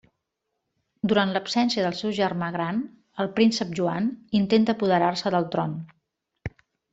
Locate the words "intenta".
4.41-4.77